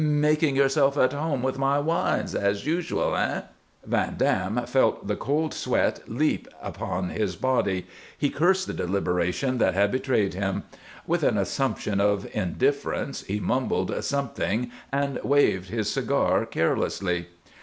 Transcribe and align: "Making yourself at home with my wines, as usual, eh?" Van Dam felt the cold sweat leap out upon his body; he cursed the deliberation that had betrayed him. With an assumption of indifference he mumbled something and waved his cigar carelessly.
"Making 0.03 0.55
yourself 0.55 0.97
at 0.97 1.13
home 1.13 1.43
with 1.43 1.59
my 1.59 1.77
wines, 1.77 2.33
as 2.33 2.65
usual, 2.65 3.15
eh?" 3.15 3.41
Van 3.85 4.17
Dam 4.17 4.65
felt 4.65 5.05
the 5.05 5.15
cold 5.15 5.53
sweat 5.53 5.99
leap 6.07 6.47
out 6.59 6.69
upon 6.75 7.09
his 7.11 7.35
body; 7.35 7.85
he 8.17 8.31
cursed 8.31 8.65
the 8.65 8.73
deliberation 8.73 9.59
that 9.59 9.75
had 9.75 9.91
betrayed 9.91 10.33
him. 10.33 10.63
With 11.05 11.21
an 11.21 11.37
assumption 11.37 12.01
of 12.01 12.27
indifference 12.35 13.21
he 13.25 13.39
mumbled 13.39 13.93
something 14.03 14.71
and 14.91 15.19
waved 15.23 15.69
his 15.69 15.91
cigar 15.91 16.47
carelessly. 16.47 17.27